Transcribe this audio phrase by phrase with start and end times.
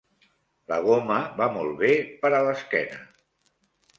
[0.71, 1.91] La goma va molt bé
[2.23, 3.01] per a l'esquena.